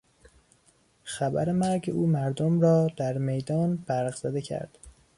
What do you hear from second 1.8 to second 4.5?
او مردم را در میدان برق زده